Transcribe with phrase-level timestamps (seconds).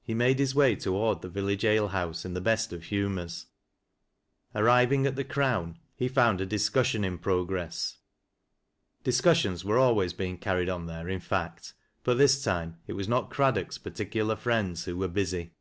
[0.00, 3.46] He made his way toward the village ale house in the best of humors.
[4.54, 7.98] Arriving at The Crown, he found a dis cussion in progress.
[9.02, 11.74] Discussions were always being car ried on there in fact,
[12.04, 15.56] but this time it was not Craddock's particular friends who were busy.